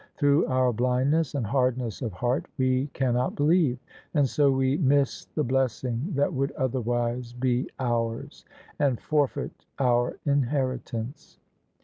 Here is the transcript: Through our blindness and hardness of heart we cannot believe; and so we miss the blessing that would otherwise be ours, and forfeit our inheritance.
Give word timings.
Through 0.17 0.47
our 0.47 0.73
blindness 0.73 1.35
and 1.35 1.45
hardness 1.45 2.01
of 2.01 2.11
heart 2.11 2.47
we 2.57 2.87
cannot 2.87 3.35
believe; 3.35 3.77
and 4.15 4.27
so 4.27 4.51
we 4.51 4.77
miss 4.77 5.25
the 5.35 5.43
blessing 5.43 6.11
that 6.15 6.33
would 6.33 6.51
otherwise 6.53 7.33
be 7.33 7.69
ours, 7.79 8.43
and 8.79 8.99
forfeit 8.99 9.67
our 9.77 10.17
inheritance. 10.25 11.37